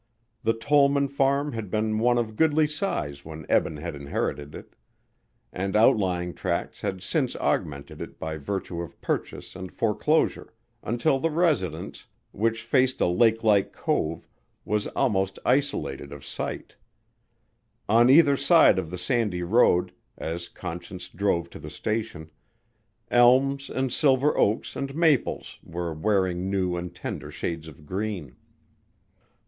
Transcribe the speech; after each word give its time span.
The 0.41 0.55
Tollman 0.55 1.09
farm 1.09 1.51
had 1.51 1.69
been 1.69 1.99
one 1.99 2.17
of 2.17 2.35
goodly 2.35 2.65
size 2.65 3.23
when 3.23 3.45
Eben 3.47 3.77
had 3.77 3.93
inherited 3.93 4.55
it 4.55 4.75
and 5.53 5.75
outlying 5.75 6.33
tracts 6.33 6.81
had 6.81 7.03
since 7.03 7.35
augmented 7.35 8.01
it 8.01 8.17
by 8.17 8.37
virtue 8.37 8.81
of 8.81 8.99
purchase 8.99 9.55
and 9.55 9.71
foreclosure, 9.71 10.55
until 10.81 11.19
the 11.19 11.29
residence, 11.29 12.07
which 12.31 12.63
faced 12.63 12.99
a 12.99 13.05
lake 13.05 13.43
like 13.43 13.73
cove, 13.73 14.27
was 14.65 14.87
almost 14.87 15.37
isolated 15.45 16.11
of 16.11 16.25
site. 16.25 16.77
On 17.87 18.09
either 18.09 18.35
side 18.35 18.79
of 18.79 18.89
the 18.89 18.97
sandy 18.97 19.43
road, 19.43 19.91
as 20.17 20.49
Conscience 20.49 21.09
drove 21.09 21.47
to 21.51 21.59
the 21.59 21.69
station, 21.69 22.31
elms 23.11 23.69
and 23.69 23.93
silver 23.93 24.35
oaks 24.35 24.75
and 24.75 24.95
maples 24.95 25.59
were 25.61 25.93
wearing 25.93 26.49
new 26.49 26.75
and 26.75 26.95
tender 26.95 27.29
shades 27.29 27.67
of 27.67 27.85
green. 27.85 28.35